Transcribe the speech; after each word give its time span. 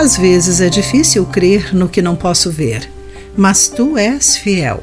Às 0.00 0.16
vezes 0.16 0.62
é 0.62 0.70
difícil 0.70 1.26
crer 1.26 1.74
no 1.74 1.86
que 1.86 2.00
não 2.00 2.16
posso 2.16 2.50
ver, 2.50 2.90
mas 3.36 3.68
tu 3.68 3.98
és 3.98 4.34
fiel. 4.34 4.82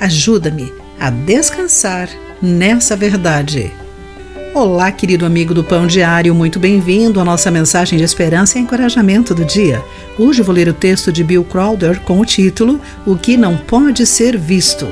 Ajuda-me 0.00 0.72
a 0.98 1.10
descansar 1.10 2.08
nessa 2.40 2.96
verdade. 2.96 3.70
Olá, 4.54 4.90
querido 4.90 5.26
amigo 5.26 5.52
do 5.52 5.62
Pão 5.62 5.86
Diário, 5.86 6.34
muito 6.34 6.58
bem-vindo 6.58 7.20
à 7.20 7.24
nossa 7.26 7.50
mensagem 7.50 7.98
de 7.98 8.06
esperança 8.06 8.58
e 8.58 8.62
encorajamento 8.62 9.34
do 9.34 9.44
dia. 9.44 9.84
Hoje 10.18 10.40
vou 10.40 10.54
ler 10.54 10.68
o 10.68 10.72
texto 10.72 11.12
de 11.12 11.22
Bill 11.22 11.44
Crowder 11.44 12.00
com 12.00 12.18
o 12.18 12.24
título 12.24 12.80
O 13.04 13.16
que 13.16 13.36
não 13.36 13.58
pode 13.58 14.06
ser 14.06 14.38
visto. 14.38 14.88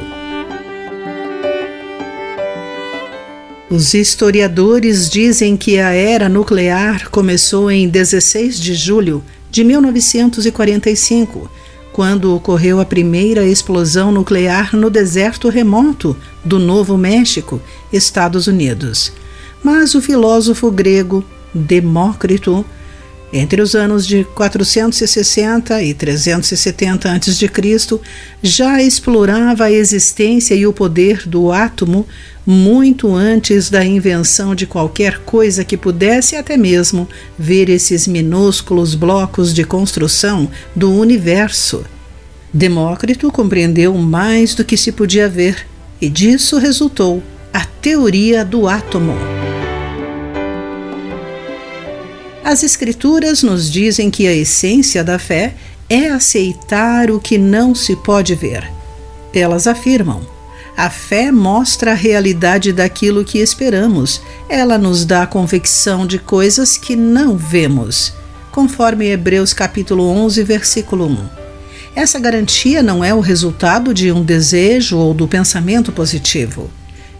Os 3.72 3.94
historiadores 3.94 5.08
dizem 5.08 5.56
que 5.56 5.78
a 5.78 5.92
era 5.92 6.28
nuclear 6.28 7.08
começou 7.08 7.70
em 7.70 7.88
16 7.88 8.60
de 8.60 8.74
julho 8.74 9.24
de 9.50 9.64
1945, 9.64 11.50
quando 11.90 12.36
ocorreu 12.36 12.80
a 12.80 12.84
primeira 12.84 13.46
explosão 13.46 14.12
nuclear 14.12 14.76
no 14.76 14.90
deserto 14.90 15.48
remoto 15.48 16.14
do 16.44 16.58
Novo 16.58 16.98
México, 16.98 17.62
Estados 17.90 18.46
Unidos. 18.46 19.10
Mas 19.64 19.94
o 19.94 20.02
filósofo 20.02 20.70
grego 20.70 21.24
Demócrito, 21.54 22.66
entre 23.32 23.62
os 23.62 23.74
anos 23.74 24.06
de 24.06 24.24
460 24.24 25.82
e 25.82 25.94
370 25.94 27.10
a.C., 27.10 28.00
já 28.42 28.82
explorava 28.82 29.64
a 29.64 29.72
existência 29.72 30.54
e 30.54 30.66
o 30.66 30.72
poder 30.72 31.26
do 31.26 31.50
átomo 31.50 32.06
muito 32.44 33.14
antes 33.14 33.70
da 33.70 33.84
invenção 33.84 34.54
de 34.54 34.66
qualquer 34.66 35.20
coisa 35.20 35.64
que 35.64 35.76
pudesse 35.76 36.36
até 36.36 36.56
mesmo 36.56 37.08
ver 37.38 37.68
esses 37.68 38.06
minúsculos 38.06 38.94
blocos 38.94 39.54
de 39.54 39.64
construção 39.64 40.50
do 40.74 40.92
universo. 40.92 41.84
Demócrito 42.52 43.30
compreendeu 43.30 43.94
mais 43.94 44.54
do 44.54 44.64
que 44.64 44.76
se 44.76 44.92
podia 44.92 45.28
ver, 45.28 45.66
e 46.00 46.08
disso 46.08 46.58
resultou 46.58 47.22
a 47.52 47.64
teoria 47.64 48.44
do 48.44 48.68
átomo. 48.68 49.31
As 52.44 52.64
Escrituras 52.64 53.42
nos 53.42 53.70
dizem 53.70 54.10
que 54.10 54.26
a 54.26 54.32
essência 54.32 55.04
da 55.04 55.18
fé 55.18 55.54
é 55.88 56.08
aceitar 56.08 57.10
o 57.10 57.20
que 57.20 57.38
não 57.38 57.74
se 57.74 57.94
pode 57.94 58.34
ver. 58.34 58.68
Elas 59.32 59.68
afirmam: 59.68 60.26
a 60.76 60.90
fé 60.90 61.30
mostra 61.30 61.92
a 61.92 61.94
realidade 61.94 62.72
daquilo 62.72 63.24
que 63.24 63.38
esperamos. 63.38 64.20
Ela 64.48 64.76
nos 64.76 65.04
dá 65.04 65.22
a 65.22 65.26
convicção 65.26 66.04
de 66.04 66.18
coisas 66.18 66.76
que 66.76 66.96
não 66.96 67.36
vemos, 67.36 68.12
conforme 68.50 69.06
Hebreus 69.06 69.52
capítulo 69.52 70.08
11, 70.08 70.42
versículo 70.42 71.06
1. 71.06 71.42
Essa 71.94 72.18
garantia 72.18 72.82
não 72.82 73.04
é 73.04 73.14
o 73.14 73.20
resultado 73.20 73.94
de 73.94 74.10
um 74.10 74.24
desejo 74.24 74.96
ou 74.96 75.14
do 75.14 75.28
pensamento 75.28 75.92
positivo. 75.92 76.70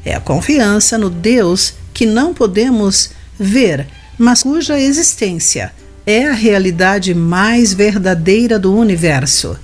É 0.05 0.15
a 0.15 0.21
confiança 0.21 0.99
no 0.99 1.09
Deus 1.09 1.75
que 1.95 2.07
não 2.07 2.35
podemos 2.35 3.11
ver, 3.39 3.87
mas 4.23 4.45
cuja 4.45 4.79
existência 4.79 5.73
é 6.07 6.29
a 6.29 6.33
realidade 6.33 7.13
mais 7.13 7.75
verdadeira 7.75 8.57
do 8.57 8.73
universo. 8.73 9.59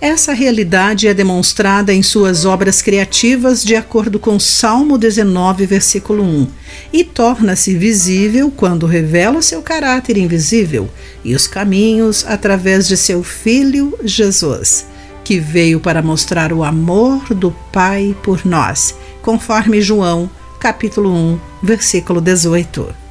Essa 0.00 0.32
realidade 0.32 1.06
é 1.06 1.12
demonstrada 1.12 1.92
em 1.92 2.02
suas 2.02 2.46
obras 2.46 2.80
criativas 2.80 3.62
de 3.62 3.76
acordo 3.76 4.18
com 4.18 4.40
Salmo 4.40 4.96
19, 4.96 5.66
versículo 5.66 6.22
1, 6.22 6.48
e 6.94 7.04
torna-se 7.04 7.76
visível 7.76 8.50
quando 8.50 8.86
revela 8.86 9.42
seu 9.42 9.60
caráter 9.60 10.16
invisível 10.16 10.88
e 11.22 11.34
os 11.34 11.46
caminhos 11.46 12.24
através 12.26 12.88
de 12.88 12.96
seu 12.96 13.22
Filho 13.22 13.98
Jesus, 14.02 14.86
que 15.22 15.38
veio 15.38 15.78
para 15.78 16.00
mostrar 16.00 16.54
o 16.54 16.64
amor 16.64 17.34
do 17.34 17.50
Pai 17.70 18.16
por 18.22 18.46
nós, 18.46 18.94
conforme 19.20 19.82
João, 19.82 20.30
capítulo 20.58 21.12
1, 21.12 21.40
versículo 21.62 22.18
18. 22.18 23.07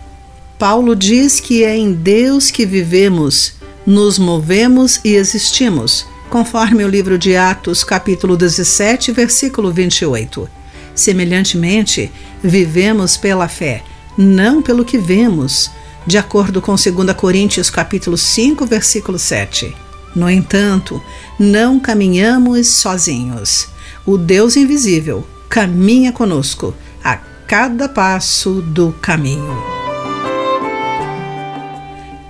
Paulo 0.60 0.96
diz 0.96 1.40
que 1.40 1.64
é 1.64 1.78
em 1.78 1.94
Deus 1.94 2.50
que 2.50 2.66
vivemos, 2.66 3.54
nos 3.86 4.18
movemos 4.18 5.00
e 5.04 5.14
existimos 5.14 6.06
conforme 6.32 6.84
o 6.84 6.88
livro 6.88 7.18
de 7.18 7.38
Atos, 7.38 7.84
capítulo 7.84 8.36
17, 8.36 9.12
versículo 9.12 9.72
28. 9.72 10.50
Semelhantemente, 10.96 12.12
vivemos 12.44 13.16
pela 13.16 13.48
fé, 13.48 13.84
não 14.18 14.62
pelo 14.62 14.84
que 14.84 14.98
vemos, 14.98 15.70
de 16.08 16.18
acordo 16.18 16.60
com 16.60 16.74
2 16.74 17.16
Coríntios 17.16 17.70
capítulo 17.70 18.18
5, 18.18 18.66
versículo 18.66 19.20
7. 19.20 19.76
No 20.16 20.28
entanto, 20.28 21.02
não 21.40 21.80
caminhamos 21.80 22.68
sozinhos. 22.68 23.68
O 24.06 24.18
Deus 24.18 24.56
invisível 24.56 25.26
caminha 25.48 26.12
conosco 26.12 26.74
a 27.04 27.16
cada 27.16 27.88
passo 27.88 28.62
do 28.62 28.92
caminho. 28.94 29.77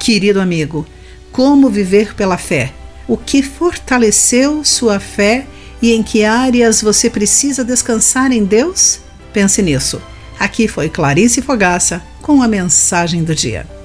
Querido 0.07 0.39
amigo, 0.39 0.87
como 1.33 1.69
viver 1.69 2.15
pela 2.15 2.37
fé? 2.37 2.71
o 3.09 3.17
que 3.17 3.43
fortaleceu 3.43 4.63
sua 4.63 5.01
fé 5.01 5.45
e 5.81 5.91
em 5.91 6.01
que 6.01 6.23
áreas 6.23 6.81
você 6.81 7.09
precisa 7.09 7.61
descansar 7.61 8.31
em 8.31 8.45
Deus? 8.45 9.01
Pense 9.33 9.61
nisso. 9.61 10.01
Aqui 10.39 10.65
foi 10.65 10.87
Clarice 10.87 11.41
Fogaça 11.41 12.01
com 12.21 12.41
a 12.41 12.47
mensagem 12.47 13.21
do 13.21 13.35
dia. 13.35 13.76